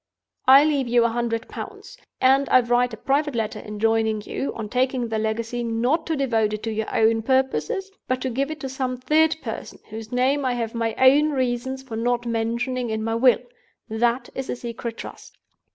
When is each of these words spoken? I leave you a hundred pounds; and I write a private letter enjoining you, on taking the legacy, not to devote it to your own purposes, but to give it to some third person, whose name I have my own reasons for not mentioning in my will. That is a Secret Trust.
I 0.47 0.63
leave 0.65 0.87
you 0.87 1.03
a 1.05 1.09
hundred 1.09 1.47
pounds; 1.47 1.95
and 2.19 2.49
I 2.49 2.61
write 2.61 2.91
a 2.91 2.97
private 2.97 3.35
letter 3.35 3.59
enjoining 3.59 4.23
you, 4.23 4.51
on 4.55 4.67
taking 4.67 5.07
the 5.07 5.19
legacy, 5.19 5.63
not 5.63 6.07
to 6.07 6.15
devote 6.15 6.53
it 6.53 6.63
to 6.63 6.71
your 6.71 6.91
own 6.91 7.21
purposes, 7.21 7.91
but 8.07 8.19
to 8.21 8.31
give 8.31 8.49
it 8.49 8.59
to 8.61 8.67
some 8.69 8.97
third 8.97 9.35
person, 9.43 9.77
whose 9.91 10.11
name 10.11 10.43
I 10.43 10.53
have 10.53 10.73
my 10.73 10.95
own 10.95 11.29
reasons 11.33 11.83
for 11.83 11.95
not 11.97 12.25
mentioning 12.25 12.89
in 12.89 13.03
my 13.03 13.13
will. 13.13 13.43
That 13.89 14.27
is 14.33 14.49
a 14.49 14.55
Secret 14.55 14.97
Trust. 14.97 15.37